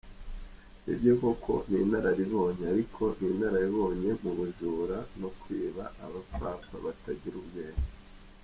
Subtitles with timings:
[0.83, 7.87] Nibyo koko ni inararibonye, ariko ni inararibonye mu bujura no kwiba abapfapfa batagira ubwenge.